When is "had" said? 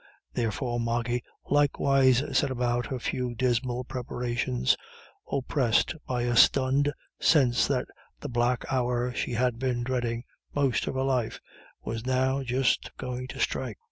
9.33-9.59